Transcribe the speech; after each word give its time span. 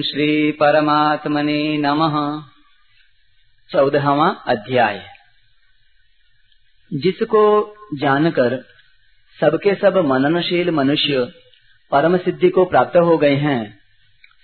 ओम 0.00 0.04
श्री 0.04 0.52
परमात्मने 0.52 1.78
नमः। 1.78 2.42
चौदहवा 3.70 4.28
अध्याय। 4.28 5.06
जिसको 6.92 7.74
जानकर 7.94 8.64
सबके 9.40 9.74
सब 9.74 9.96
मननशील 9.96 10.70
मनुष्य 10.70 11.32
परम 11.90 12.16
सिद्धि 12.16 12.48
को 12.48 12.64
प्राप्त 12.64 12.96
हो 12.96 13.18
गए 13.18 13.34
हैं 13.34 13.78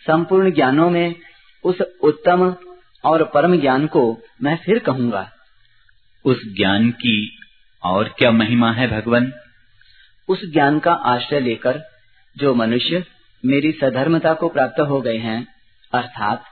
संपूर्ण 0.06 0.50
ज्ञानों 0.50 0.91
में 0.91 1.14
उस 1.64 1.80
उत्तम 1.80 2.57
और 3.04 3.25
परम 3.25 3.61
ज्ञान 3.61 3.86
को 3.86 4.18
मैं 4.43 4.57
फिर 4.57 4.79
कहूँगा। 4.79 5.32
उस 6.25 6.45
ज्ञान 6.57 6.91
की 6.91 7.38
और 7.82 8.14
क्या 8.18 8.30
महिमा 8.30 8.73
है 8.73 9.00
भगवान? 9.00 9.32
उस 10.29 10.52
ज्ञान 10.52 10.79
का 10.79 10.93
आश्रय 10.93 11.41
लेकर 11.41 11.82
जो 12.36 12.54
मनुष्य 12.54 13.04
मेरी 13.46 13.72
सधर्मता 13.72 14.32
को 14.34 14.48
प्राप्त 14.48 14.80
हो 14.80 15.00
गए 15.00 15.16
हैं 15.18 15.46
अर्थात 15.92 16.45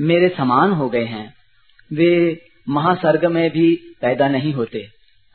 मेरे 0.00 0.28
समान 0.28 0.72
हो 0.72 0.88
गए 0.88 1.04
हैं। 1.04 1.26
वे 1.92 2.10
महासर्ग 2.68 3.24
में 3.24 3.50
भी 3.50 3.74
पैदा 4.00 4.28
नहीं 4.28 4.52
होते 4.52 4.86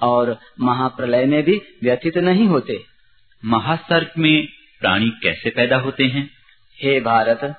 और 0.02 0.38
महाप्रलय 0.61 1.25
में 1.25 1.44
भी 1.44 1.61
व्यथित 1.84 2.17
नहीं 2.17 2.48
होते। 2.48 2.80
महासर्ग 3.44 4.11
में 4.17 4.48
प्राणी 4.81 5.09
कैसे 5.23 5.49
पैदा 5.49 5.77
होते 5.77 6.03
हैं? 6.05 6.30
हे 6.77 6.99
भारत 7.02 7.55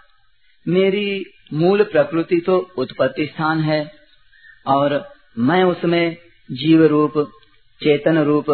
मेरी 0.66 1.24
मूल 1.54 1.82
प्रकृति 1.84 2.40
तो 2.40 2.58
उत्पत्ति 2.78 3.26
स्थान 3.26 3.60
है 3.60 3.80
और 4.66 5.08
मैं 5.38 5.62
उसमें 5.64 6.16
जीव 6.50 6.84
रूप 6.86 7.12
चेतन 7.80 8.18
रूप 8.18 8.50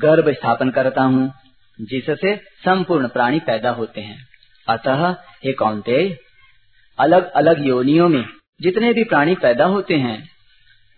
गर्भ 0.00 0.28
स्थापन 0.30 0.70
करता 0.70 1.02
हूँ। 1.02 1.32
जिससे 1.78 2.34
संपूर्ण 2.64 3.08
प्राणी 3.08 3.40
पैदा 3.40 3.70
होते 3.70 4.00
हैं। 4.00 4.18
अतः 4.66 5.10
हे 5.44 5.52
कौनते 5.52 5.96
अलग 6.98 7.30
अलग 7.32 7.66
योनियों 7.66 8.08
में 8.08 8.24
जितने 8.62 8.92
भी 8.92 9.04
प्राणी 9.04 9.34
पैदा 9.34 9.64
होते 9.64 9.94
हैं, 9.94 10.18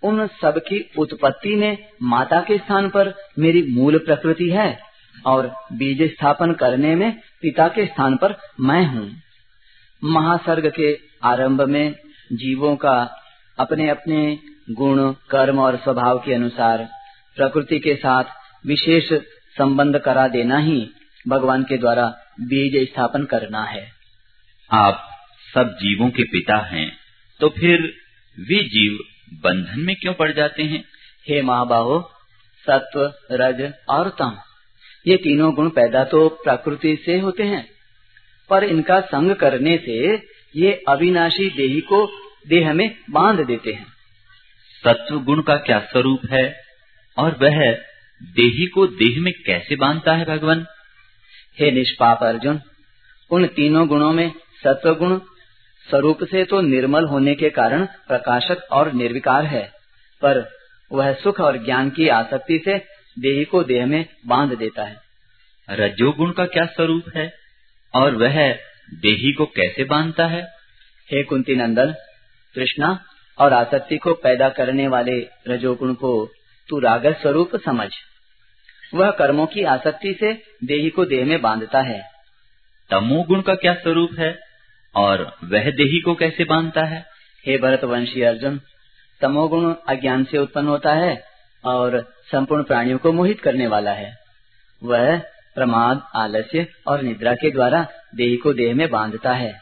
उन 0.02 0.26
सब 0.42 0.58
की 0.58 0.80
उत्पत्ति 0.98 1.54
में 1.56 1.76
माता 2.02 2.40
के 2.40 2.58
स्थान 2.58 2.88
पर 2.88 3.12
मेरी 3.38 3.62
मूल 3.70 3.98
प्रकृति 3.98 4.48
है 4.50 4.78
और 5.26 5.46
बीज 5.72 6.02
स्थापन 6.10 6.52
करने 6.52 6.94
में 6.94 7.10
पिता 7.42 7.68
के 7.68 7.86
स्थान 7.86 8.16
पर 8.16 8.34
मैं 8.60 8.84
हूँ। 8.86 9.10
महासर्ग 10.02 10.70
के 10.70 10.92
आरंभ 11.24 11.62
में 11.62 11.94
जीवों 12.32 12.74
का 12.76 12.98
अपने 13.58 13.88
अपने 13.88 14.38
गुण, 14.70 15.12
कर्म 15.30 15.58
और 15.58 15.76
स्वभाव 15.76 16.18
के 16.18 16.34
अनुसार 16.34 16.88
प्रकृति 17.36 17.78
के 17.78 17.94
साथ 17.94 18.24
विशेष 18.66 19.12
संबंध 19.56 19.98
करा 19.98 20.26
देना 20.28 20.58
ही 20.58 20.78
भगवान 21.28 21.62
के 21.62 21.76
द्वारा 21.76 22.06
बीज 22.42 22.76
स्थापन 22.88 23.24
करना 23.24 23.62
है। 23.64 23.86
आप 24.70 25.08
सब 25.54 25.72
जीवों 25.74 26.08
के 26.10 26.22
पिता 26.22 26.56
हैं 26.66 26.90
तो 27.40 27.48
फिर 27.48 27.82
वे 28.38 28.62
जीव 28.68 28.98
बंधन 29.44 29.80
में 29.80 29.94
क्यों 29.96 30.12
पड़ 30.14 30.30
जाते 30.32 30.62
हैं? 30.62 30.84
हे 31.26 31.42
महाबाहो 31.42 32.00
सत्व 32.66 33.00
रज 33.32 33.72
और 33.88 34.08
तम 34.08 34.36
ये 35.06 35.16
तीनों 35.16 35.52
गुण 35.54 35.68
पैदा 35.70 36.04
तो 36.04 36.28
प्रकृति 36.44 36.96
से 37.04 37.18
होते 37.18 37.42
हैं 37.42 37.64
पर 38.50 38.64
इनका 38.64 39.00
संग 39.06 39.34
करने 39.34 39.76
से 39.78 39.96
ये 40.56 40.72
अविनाशी 40.88 41.48
देही 41.50 41.80
को 41.80 42.06
देह 42.48 42.72
में 42.72 42.88
बाँध 43.10 43.40
देते 43.46 43.72
हैं। 43.72 43.86
सत्व 44.82 45.18
गुण 45.20 45.42
का 45.42 45.56
क्या 45.56 45.78
स्वरूप 45.80 46.20
है? 46.30 46.46
और 47.18 47.36
वह 47.42 47.60
देही 48.22 48.66
को 48.66 48.86
देह 48.86 49.20
में 49.20 49.32
कैसे 49.46 49.76
बांधता 49.76 50.12
है 50.12 50.24
भगवान? 50.24 50.66
हे 51.60 51.70
निष्पाप 51.70 52.22
अर्जुन 52.22 52.60
उन 53.30 53.46
तीनों 53.46 53.88
गुणों 53.88 54.12
में 54.12 54.32
सत्व 54.64 54.94
गुण 54.94 55.18
स्वरूप 55.90 56.24
से 56.24 56.44
तो 56.44 56.60
निर्मल 56.60 57.04
होने 57.04 57.34
के 57.34 57.50
कारण 57.50 57.86
प्रकाशक 57.86 58.58
और 58.72 58.92
निर्विकार 58.92 59.44
है 59.44 59.72
पर 60.22 60.56
वह 60.92 61.12
सुख 61.12 61.40
और 61.40 61.64
ज्ञान 61.64 61.90
की 61.90 62.08
आसक्ति 62.08 62.62
से 62.64 62.78
देही 63.18 63.44
को 63.44 63.62
देह 63.64 63.86
में 63.86 64.06
बाँध 64.26 64.58
देता 64.58 64.84
है। 64.84 64.96
रजोगुण 65.70 66.30
का 66.30 66.46
क्या 66.46 66.64
स्वरूप 66.64 67.02
है? 67.16 67.32
और 67.94 68.14
वह 68.14 68.52
देही 68.94 69.32
को 69.32 69.46
कैसे 69.46 69.84
बांधता 69.84 70.26
है? 70.26 70.42
हे 71.10 71.22
कुंती 71.22 71.54
नंदन 71.54 71.94
कृष्णा 72.54 73.04
और 73.38 73.52
आसक्ति 73.52 73.96
को 73.96 74.14
पैदा 74.14 74.48
करने 74.48 74.88
वाले 74.88 75.28
रजोगुण 75.48 75.94
को 75.94 76.32
तू 76.68 76.78
राग 76.78 77.06
स्वरूप 77.06 77.56
समझ। 77.56 77.90
वह 78.94 79.10
कर्मों 79.10 79.46
की 79.46 79.62
आसक्ति 79.62 80.16
से 80.20 80.32
देही 80.64 80.90
को 80.90 81.04
देह 81.04 81.26
में 81.26 81.42
बांधता 81.42 81.80
है। 81.80 82.10
तमोगुण 82.90 83.40
का 83.40 83.54
क्या 83.54 83.74
स्वरूप 83.74 84.10
है? 84.18 84.40
और 84.94 85.36
वह 85.44 85.70
देही 85.70 86.00
को 86.00 86.14
कैसे 86.14 86.44
बांधता 86.44 86.84
है? 86.84 87.06
हे 87.46 87.58
भरतवंशी 87.58 88.22
अर्जुन 88.22 88.60
तमोगुण 89.20 89.74
अज्ञान 89.88 90.24
से 90.24 90.38
उत्पन्न 90.38 90.68
होता 90.68 90.94
है 90.94 91.24
और 91.64 92.14
संपूर्ण 92.32 92.62
प्राणियों 92.62 92.98
को 92.98 93.12
मोहित 93.12 93.40
करने 93.40 93.66
वाला 93.66 93.90
है। 93.90 94.18
वह 94.84 95.18
प्रमाद 95.54 96.02
आलस्य 96.14 96.66
और 96.86 97.02
निद्रा 97.02 97.34
के 97.34 97.50
द्वारा 97.50 97.88
देही 98.14 98.36
को 98.36 98.52
देह 98.52 98.74
में 98.74 98.90
बांधता 98.90 99.32
है। 99.32 99.60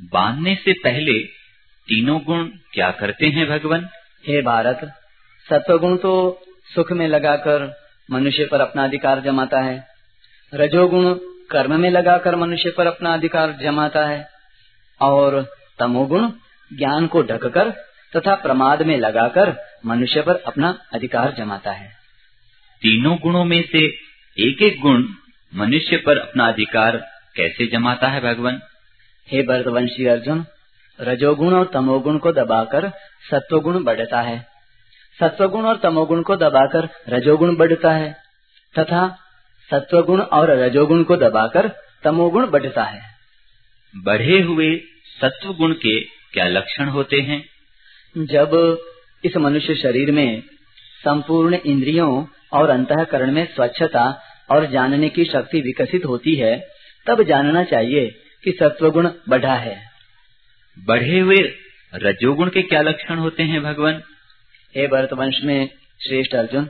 बांधने 0.00 0.54
से 0.54 0.72
पहले 0.72 1.18
तीनों 1.88 2.20
गुण 2.20 2.44
क्या 2.46 2.90
करते 2.90 3.26
हैं 3.26 3.46
भगवान? 3.46 3.88
हे 4.26 4.42
भारत 4.42 5.03
सत्वगुण 5.50 5.96
तो 5.96 6.42
सुख 6.74 6.92
में 6.92 7.08
लगाकर 7.08 7.80
मनुष्य 8.10 8.46
पर 8.46 8.60
अपना 8.60 8.84
अधिकार 8.84 9.20
जमाता 9.20 9.60
है। 9.60 9.86
रजोगुण 10.54 11.14
कर्म 11.50 11.80
में 11.80 11.90
लगाकर 11.90 12.36
मनुष्य 12.36 12.70
पर 12.70 12.86
अपना 12.86 13.14
अधिकार 13.14 13.52
जमाता 13.52 14.06
है। 14.06 14.28
और 15.00 15.54
तमोगुण 15.78 16.30
ज्ञान 16.72 17.06
को 17.06 17.22
ढककर 17.22 17.70
तथा 18.16 18.34
प्रमाद 18.34 18.82
में 18.82 18.98
लगाकर 18.98 19.56
मनुष्य 19.86 20.22
पर 20.22 20.36
अपना 20.36 20.78
अधिकार 20.92 21.32
जमाता 21.32 21.72
है। 21.72 21.88
तीनों 22.82 23.18
गुणों 23.18 23.44
में 23.44 23.64
से 23.72 23.86
एक 24.38 24.62
एक 24.62 24.80
गुण 24.80 25.04
मनुष्य 25.54 25.96
पर 25.96 26.18
अपना 26.18 26.48
अधिकार 26.48 26.96
कैसे 27.36 27.66
जमाता 27.66 28.08
है 28.08 28.20
भगवान? 28.20 28.62
हे 29.32 29.42
भरतवंशी 29.42 30.06
अर्जुन 30.06 30.46
रजोगुण 31.00 31.54
और 31.54 31.70
तमोगुण 31.74 32.18
को 32.18 32.32
दबाकर 32.32 32.88
सत्वगुण 33.30 33.84
बढ़ता 33.84 34.20
है। 34.20 34.53
सत्वगुण 35.20 35.64
और 35.64 35.76
तमोगुण 35.76 36.22
को 36.22 36.36
दबाकर 36.36 36.88
रजोगुण 37.08 37.56
बढ़ता 37.56 37.92
है 37.92 38.16
तथा 38.78 39.18
सत्वगुण 39.70 40.20
और 40.20 40.50
रजोगुण 40.50 41.02
को 41.02 41.16
दबाकर 41.16 41.68
तमोगुण 42.04 42.46
बढ़ता 42.46 42.84
है। 42.84 43.02
बढ़े 43.94 44.40
हुए 44.40 44.76
सत्व 45.20 45.52
गुण 45.52 45.72
के 45.72 46.00
क्या 46.00 46.48
लक्षण 46.48 46.88
होते 46.88 47.20
हैं? 47.20 47.44
जब 48.16 48.78
इस 49.24 49.36
मनुष्य 49.36 49.74
शरीर 49.74 50.12
में 50.12 50.42
संपूर्ण 51.04 51.54
इंद्रियों 51.66 52.26
और 52.52 52.70
अंतकरण 52.70 53.32
में 53.32 53.44
स्वच्छता 53.54 54.22
और 54.50 54.66
जानने 54.66 55.08
की 55.08 55.24
शक्ति 55.24 55.60
विकसित 55.60 56.04
होती 56.04 56.34
है 56.34 56.68
तब 57.06 57.22
जानना 57.22 57.64
चाहिए 57.64 58.08
कि 58.44 58.52
सत्वगुण 58.52 59.10
बढ़ा 59.28 59.54
है। 59.54 59.82
बढ़े 60.78 61.18
हुए 61.18 61.52
रजोगुण 61.94 62.48
के 62.48 62.62
क्या 62.62 62.82
लक्षण 62.82 63.18
होते 63.18 63.42
हैं 63.42 63.62
भगवान? 63.62 64.02
हे 64.76 64.86
भरतवंश 64.86 65.40
में 65.44 65.70
श्रेष्ठ 66.06 66.34
अर्जुन 66.34 66.68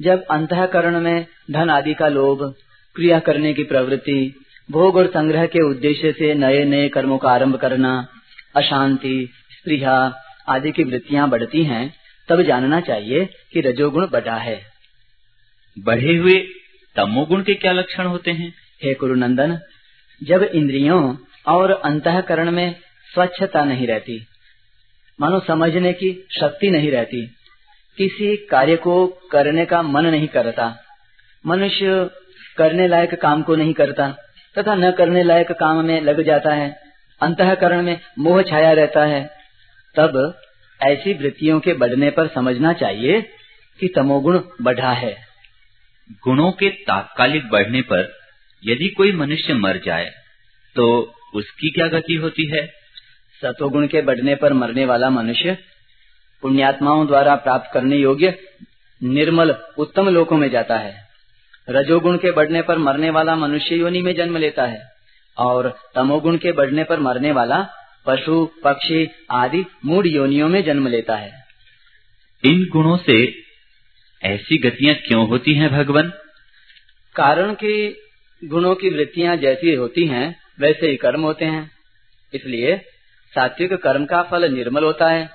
जब 0.00 0.24
अंतकरण 0.24 1.00
में 1.00 1.26
धन 1.50 1.70
आदि 1.70 1.94
का 1.94 2.08
लोभ 2.08 2.54
क्रिया 2.96 3.18
करने 3.18 3.54
की 3.54 3.64
प्रवृत्ति 3.64 4.34
भोग 4.70 4.96
और 4.96 5.06
संग्रह 5.06 5.46
के 5.46 5.70
उद्देश्य 5.70 6.12
से 6.12 6.34
नए 6.34 6.64
नए 6.64 6.88
कर्मों 6.88 7.18
का 7.18 7.28
आरंभ 7.28 7.56
करना 7.56 8.08
अशांति 8.56 9.28
स्प्रिया 9.58 10.22
आदि 10.48 10.72
की 10.72 10.84
वृत्तियाँ 10.84 11.28
बढ़ती 11.28 11.64
हैं 11.64 11.94
तब 12.28 12.42
जानना 12.42 12.80
चाहिए 12.80 13.24
कि 13.24 13.60
रजोगुण 13.60 14.06
बढ़ा 14.06 14.36
है। 14.36 14.62
बढ़े 15.78 16.16
हुए 16.16 16.46
तमोगुण 16.96 17.42
के 17.42 17.54
क्या 17.54 17.72
लक्षण 17.72 18.06
होते 18.06 18.30
हैं? 18.30 18.54
हे 18.84 18.94
कुरुनंदन 18.94 19.58
जब 20.22 20.42
इंद्रियों 20.42 21.16
और 21.46 21.70
अंतकरण 21.70 22.50
में 22.50 22.76
स्वच्छता 23.14 23.64
नहीं 23.64 23.86
रहती 23.86 24.26
मानो 25.20 25.40
समझने 25.40 25.92
की 25.92 26.28
शक्ति 26.40 26.70
नहीं 26.70 26.90
रहती। 26.90 27.26
किसी 27.98 28.36
कार्य 28.36 28.76
को 28.76 29.06
करने 29.32 29.64
का 29.66 29.82
मन 29.82 30.06
नहीं 30.06 30.28
करता। 30.28 30.76
मनुष्य 31.46 32.10
करने 32.58 32.88
लायक 32.88 33.14
काम 33.14 33.42
को 33.42 33.56
नहीं 33.56 33.72
करता 33.72 34.08
तथा 34.58 34.74
न 34.74 34.90
करने 34.90 35.22
लायक 35.22 35.52
काम 35.52 35.84
में 35.84 36.00
लग 36.00 36.22
जाता 36.22 36.54
है। 36.54 36.80
अंतकरण 37.20 37.82
में 37.82 38.00
मोह 38.18 38.42
छाया 38.42 38.72
रहता 38.72 39.04
है। 39.04 39.30
तब 39.96 40.40
ऐसी 40.80 41.12
वृत्तियों 41.14 41.60
के 41.60 41.72
बढ़ने 41.74 42.10
पर 42.10 42.26
समझना 42.26 42.72
चाहिए 42.72 43.20
कि 43.80 43.88
तमोगुण 43.88 44.40
बढ़ा 44.62 44.92
है। 44.92 45.16
गुणों 46.24 46.52
के 46.52 46.70
तात्कालिक 46.70 47.48
बढ़ने 47.48 47.80
पर 47.82 48.18
यदि 48.64 48.88
कोई 48.88 49.12
मनुष्य 49.12 49.54
मर 49.54 49.80
जाए 49.84 50.10
तो 50.76 51.14
उसकी 51.34 51.70
क्या 51.70 51.86
गति 51.88 52.14
होती 52.14 52.44
है? 52.44 52.79
सतोगुण 53.42 53.86
के 53.86 54.02
बढ़ने 54.02 54.34
पर 54.34 54.52
मरने 54.52 54.84
वाला 54.84 55.10
मनुष्य 55.10 55.58
पुण्यात्माओं 56.42 57.06
द्वारा 57.06 57.34
प्राप्त 57.34 57.70
करने 57.74 57.96
योग्य 57.96 58.38
निर्मल 59.02 59.50
उत्तम 59.78 60.08
लोकों 60.08 60.36
में 60.36 60.50
जाता 60.50 60.76
है। 60.76 61.08
रजोगुण 61.68 62.16
के 62.16 62.30
बढ़ने 62.30 62.62
पर 62.62 62.78
मरने 62.78 63.10
वाला 63.10 63.36
मनुष्य 63.36 63.74
योनि 63.74 64.02
में 64.02 64.14
जन्म 64.14 64.36
लेता 64.36 64.66
है 64.66 64.88
और 65.38 65.78
तमोगुण 65.94 66.36
के 66.36 66.52
बढ़ने 66.52 66.84
पर 66.84 67.00
मरने 67.00 67.32
वाला 67.32 67.68
पशु 68.06 68.48
पक्षी 68.64 69.10
आदि 69.30 69.64
मूड 69.84 70.06
योनियों 70.06 70.48
में 70.48 70.64
जन्म 70.64 70.88
लेता 70.88 71.16
है। 71.16 71.44
इन 72.44 72.68
गुणों 72.72 72.96
से 72.96 73.42
ऐसी 74.22 74.58
गतियाँ 74.58 74.94
क्यों 74.94 75.28
होती 75.28 75.54
हैं 75.54 75.70
भगवान? 75.70 76.12
कारण 77.14 77.54
कि 77.54 78.00
गुणों 78.44 78.74
की 78.74 78.90
वृत्तियाँ 78.90 79.36
जैसी 79.36 79.74
होती 79.74 80.06
हैं 80.06 80.36
वैसे 80.60 80.86
ही 80.86 80.96
कर्म 80.96 81.20
होते 81.20 81.44
हैं। 81.44 81.70
इसलिए 82.34 82.84
सात्विक 83.34 83.72
कर्म 83.72 84.04
का 84.04 84.22
फल 84.22 84.52
निर्मल 84.52 84.84
होता 84.84 85.08
है 85.08 85.30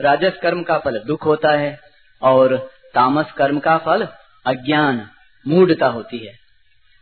राजस 0.00 0.38
कर्म 0.42 0.62
का 0.62 0.78
फल 0.78 0.98
दुख 0.98 1.26
होता 1.26 1.50
है 1.50 1.80
और 2.22 2.70
तामस 2.94 3.32
कर्म 3.32 3.58
का 3.58 3.78
फल 3.78 4.08
अज्ञान 4.46 5.08
मूढ़ता 5.48 5.86
होती 5.86 6.18
है। 6.18 6.32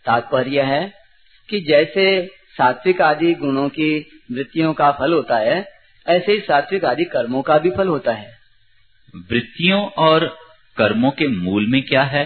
तात्पर्य 0.05 0.63
है 0.63 0.93
कि 1.49 1.61
जैसे 1.61 2.31
सात्विक 2.59 3.03
आदि 3.03 3.35
गुणों 3.35 3.69
की 3.69 4.21
वृत्तियों 4.33 4.73
का 4.75 4.91
फल 4.93 5.13
होता 5.13 5.37
है 5.37 5.69
ऐसे 6.09 6.33
ही 6.33 6.41
सात्विक 6.41 6.85
आदि 6.85 7.05
कर्मों 7.05 7.43
का 7.43 7.59
भी 7.59 7.71
फल 7.71 7.89
होता 7.89 8.13
है। 8.13 8.39
वृत्तियों 9.31 9.87
और 9.87 10.37
कर्मों 10.77 11.11
के 11.11 11.29
मूल 11.29 11.67
में 11.67 11.83
क्या 11.83 12.03
है? 12.03 12.25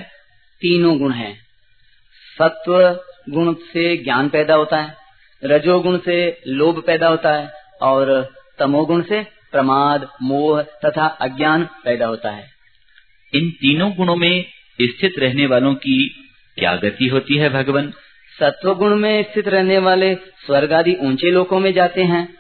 तीनों 0.61 0.99
गुण 0.99 1.13
हैं। 1.13 1.41
सत्व 2.39 3.01
गुण 3.29 3.55
से 3.55 3.97
ज्ञान 3.97 4.29
पैदा 4.29 4.55
होता 4.55 4.77
है 4.77 4.97
रजोगुण 5.45 5.99
से 5.99 6.43
लोभ 6.47 6.83
पैदा 6.87 7.09
होता 7.09 7.33
है 7.33 7.62
और 7.83 8.35
तमोगुण 8.59 9.03
से 9.03 9.23
प्रमाद 9.23 10.09
मोह 10.23 10.63
तथा 10.63 11.07
अज्ञान 11.07 11.65
पैदा 11.85 12.07
होता 12.07 12.31
है। 12.31 12.51
इन 13.35 13.51
तीनों 13.51 13.93
गुणों 13.93 14.17
में 14.17 14.45
स्थित 14.83 15.15
रहने 15.19 15.47
वालों 15.47 15.75
की 15.75 16.09
क्या 16.59 16.77
गति 16.77 17.09
होती 17.09 17.37
है 17.37 17.49
भगवान? 17.49 17.93
सत्व 18.41 18.75
गुण 18.75 18.97
में 18.97 19.23
स्थित 19.23 19.49
रहने 19.49 19.79
वाले 19.79 20.15
स्वर्ग 20.15 20.73
आदि 20.73 20.97
ऊँचे 21.01 21.31
लोकों 21.31 21.61
में 21.61 21.73
जाते 21.73 22.03
हैं। 22.03 22.35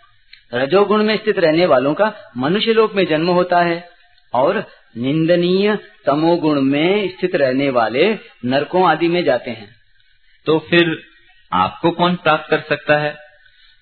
रजोगुण 0.54 1.02
में 1.02 1.16
स्थित 1.16 1.38
रहने 1.38 1.66
वालों 1.66 1.94
का 1.94 2.14
मनुष्य 2.36 2.72
लोक 2.72 2.94
में 2.94 3.06
जन्म 3.06 3.26
होता 3.26 3.62
है। 3.62 3.88
और 4.34 4.64
निंदनीय 4.96 5.78
तमोगुण 6.06 6.60
में 6.60 7.08
स्थित 7.08 7.34
रहने 7.34 7.70
वाले 7.70 8.18
नरकों 8.44 8.88
आदि 8.88 9.08
में 9.08 9.24
जाते 9.24 9.50
हैं। 9.50 9.76
तो 10.46 10.58
फिर 10.58 11.02
आपको 11.52 11.90
कौन 11.90 12.14
प्राप्त 12.14 12.50
कर 12.50 12.60
सकता 12.60 12.96
है? 12.96 13.16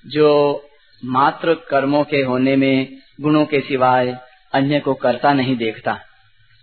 जो 0.07 0.63
मात्र 1.05 1.55
कर्मों 1.55 2.05
के 2.05 2.17
होने 2.17 2.57
में, 2.57 2.99
गुणों 3.21 3.45
के 3.45 3.61
सिवाय 3.61 4.19
अन्य 4.53 4.81
को 4.81 4.95
करता 4.95 5.33
नहीं 5.33 5.57
देखता, 5.57 6.01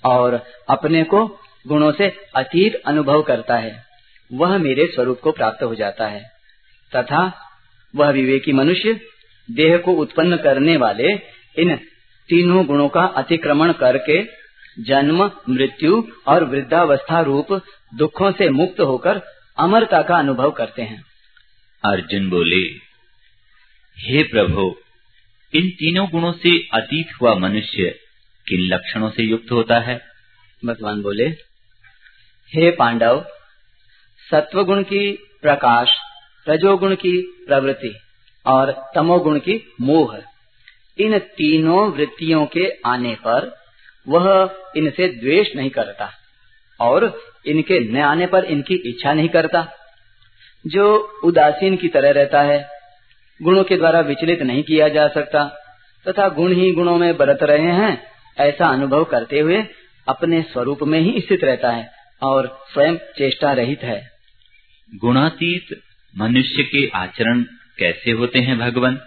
और 0.05 0.43
अपने 0.69 1.03
को 1.03 1.27
गुणों 1.67 1.91
से 1.91 2.17
अतीत 2.35 2.75
अनुभव 2.85 3.21
करता 3.21 3.55
है, 3.55 3.85
वह 4.33 4.57
मेरे 4.57 4.87
स्वरूप 4.87 5.19
को 5.19 5.31
प्राप्त 5.31 5.63
हो 5.63 5.75
जाता 5.75 6.07
है। 6.07 6.31
तथा 6.95 7.33
वह 7.95 8.09
विवेकी 8.09 8.51
मनुष्य, 8.51 9.01
देह 9.51 9.77
को 9.77 9.91
उत्पन्न 9.91 10.37
करने 10.37 10.77
वाले 10.77 11.07
इन 11.57 11.75
तीनों 12.29 12.65
गुणों 12.65 12.89
का 12.89 13.01
अतिक्रमण 13.01 13.71
करके 13.71 14.23
जन्म, 14.83 15.31
मृत्यु 15.49 16.03
और 16.27 16.43
वृद्धावस्था 16.43 17.21
रूप 17.21 17.61
दुखों 17.95 18.31
से 18.31 18.49
मुक्त 18.49 18.79
होकर 18.79 19.21
अमरता 19.57 20.01
का 20.01 20.15
अनुभव 20.15 20.51
करते 20.51 20.81
हैं। 20.81 21.03
अर्जुन 21.85 22.29
बोले 22.29 22.86
हे 23.99 24.23
प्रभु, 24.23 24.75
इन 25.53 25.69
तीनों 25.69 26.09
गुणों 26.09 26.31
से 26.31 26.67
अतीत 26.73 27.07
हुआ 27.21 27.35
मनुष्य 27.35 27.99
किन 28.47 28.59
लक्षणों 28.59 29.09
से 29.09 29.23
युक्त 29.23 29.51
होता 29.51 29.79
है? 29.79 30.01
भगवान 30.65 31.01
बोले, 31.01 31.27
हे 32.55 32.71
पांडव, 32.71 33.25
सत्वगुण 34.31 34.83
की 34.83 35.11
प्रकाश, 35.41 35.89
रजोगुण 36.49 36.95
की 36.95 37.45
प्रवृत्ति 37.47 37.95
और 38.45 38.91
तमोगुण 38.95 39.39
की 39.39 39.73
मोह, 39.81 40.17
इन 40.99 41.19
तीनों 41.19 41.91
वृत्तियों 41.91 42.45
के 42.45 42.71
आने 42.85 43.15
पर 43.15 43.57
वह 44.07 44.55
इनसे 44.75 45.07
द्वेष 45.07 45.55
नहीं 45.55 45.69
करता 45.69 46.11
और 46.79 47.21
इनके 47.45 47.79
न 47.79 47.97
आने 47.97 48.27
पर 48.27 48.45
इनकी 48.45 48.75
इच्छा 48.75 49.13
नहीं 49.13 49.29
करता। 49.29 49.67
जो 50.67 50.97
उदासीन 51.23 51.77
की 51.77 51.87
तरह 51.87 52.11
रहता 52.11 52.41
है 52.41 52.76
गुणों 53.41 53.63
के 53.63 53.77
द्वारा 53.77 53.99
विचलित 53.99 54.41
नहीं 54.41 54.63
किया 54.63 54.87
जा 54.87 55.07
सकता 55.07 55.43
तथा 56.07 56.29
गुण 56.29 56.53
ही 56.53 56.71
गुणों 56.71 56.97
में 56.97 57.17
बरत 57.17 57.43
रहे 57.43 57.71
हैं 57.71 58.03
ऐसा 58.37 58.65
अनुभव 58.65 59.03
करते 59.03 59.39
हुए 59.39 59.63
अपने 60.07 60.41
स्वरूप 60.41 60.83
में 60.83 60.99
ही 60.99 61.21
स्थित 61.21 61.43
रहता 61.43 61.69
है 61.69 61.91
और 62.23 62.65
स्वयं 62.73 62.95
चेष्टा 62.95 63.53
रहित 63.53 63.83
है। 63.83 64.11
गुणातीत 64.95 65.81
मनुष्य 66.17 66.63
के 66.63 66.87
आचरण 66.87 67.41
कैसे 67.77 68.11
होते 68.11 68.39
हैं 68.39 68.59
भगवान? 68.59 69.01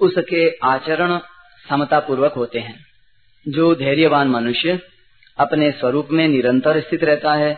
उसके 0.00 0.58
आचरण 0.62 1.18
समता 1.68 2.00
पूर्वक 2.00 2.32
होते 2.32 2.58
हैं। 2.58 2.84
जो 3.48 3.74
धैर्यवान 3.74 4.28
मनुष्य 4.28 4.80
अपने 5.38 5.70
स्वरूप 5.70 6.08
में 6.12 6.28
निरंतर 6.28 6.80
स्थित 6.80 7.04
रहता 7.04 7.34
है 7.34 7.54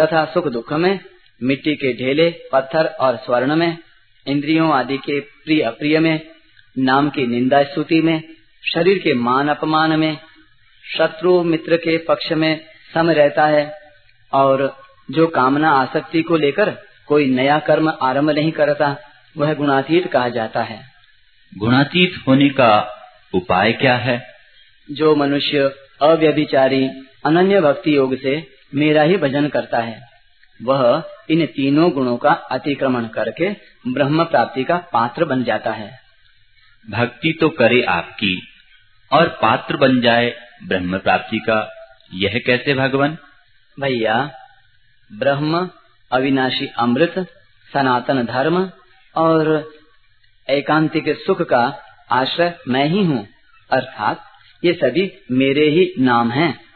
तथा 0.00 0.24
सुख 0.24 0.48
दुख 0.48 0.72
में 0.72 1.00
मिट्टी 1.42 1.74
के 1.74 1.92
ढेले 1.92 2.30
पत्थर 2.52 2.86
और 2.86 3.16
स्वर्ण 3.16 3.56
में 3.56 3.78
इंद्रियों 4.28 4.72
आदि 4.72 4.96
के 4.98 5.20
प्रिय 5.20 5.62
अप्रिय 5.62 5.98
में 5.98 6.20
नाम 6.78 7.10
की 7.10 7.26
निंदा 7.26 7.62
स्तुति 7.62 8.00
में 8.02 8.22
शरीर 8.74 8.98
के 8.98 9.14
मान 9.14 9.48
अपमान 9.48 9.98
में 9.98 10.18
शत्रु 10.96 11.42
मित्र 11.42 11.76
के 11.76 11.98
पक्ष 11.98 12.32
में 12.32 12.60
सम 12.94 13.10
रहता 13.10 13.46
है 13.46 13.78
और 14.32 14.76
जो 15.10 15.26
कामना 15.26 15.70
आसक्ति 15.70 16.22
को 16.22 16.36
लेकर 16.36 16.76
कोई 17.06 17.26
नया 17.26 17.58
कर्म 17.58 17.92
आरंभ 18.02 18.30
नहीं 18.30 18.52
करता 18.52 18.96
वह 19.36 19.54
गुणातीत 19.54 20.12
कहा 20.12 20.28
जाता 20.28 20.62
है। 20.62 20.80
गुणातीत 21.58 22.14
होने 22.28 22.48
का 22.48 22.94
उपाय 23.34 23.72
क्या 23.72 23.96
है? 23.96 24.26
जो 24.90 25.16
मनुष्य 25.16 25.70
अव्यभिचारी 26.02 26.88
अनन्य 27.26 27.60
भक्ति 27.60 27.96
योग 27.96 28.16
से 28.16 28.46
मेरा 28.74 29.02
ही 29.02 29.16
भजन 29.16 29.48
करता 29.48 29.78
है 29.78 30.08
वह 30.62 31.02
इन 31.30 31.46
तीनों 31.46 31.90
गुणों 31.90 32.16
का 32.16 32.30
अतिक्रमण 32.50 33.06
करके 33.06 33.50
ब्रह्म 33.92 34.24
प्राप्ति 34.24 34.64
का 34.64 34.76
पात्र 34.92 35.24
बन 35.24 35.44
जाता 35.44 35.70
है। 35.70 35.90
भक्ति 36.90 37.32
तो 37.40 37.48
करे 37.48 37.82
आपकी 37.82 38.36
और 39.12 39.28
पात्र 39.42 39.76
बन 39.76 40.00
जाए 40.00 40.34
ब्रह्म 40.68 40.98
प्राप्ति 40.98 41.38
का 41.38 41.58
यह 42.14 42.40
कैसे 42.46 42.74
भगवान? 42.74 43.16
भैया 43.78 44.30
ब्रह्म 45.10 45.68
अविनाशी 46.10 46.66
अमृत 46.78 47.14
सनातन 47.68 48.22
धर्म 48.24 48.70
और 49.14 49.70
एकांतिक 50.48 51.04
सुख 51.18 51.42
का 51.42 51.64
आश्रय 52.10 52.54
मैं 52.68 52.84
ही 52.86 53.04
हूँ 53.04 53.26
अर्थात 53.70 54.24
ये 54.62 54.72
सभी 54.72 55.10
मेरे 55.30 55.68
ही 55.70 55.92
नाम 55.98 56.30
हैं। 56.30 56.67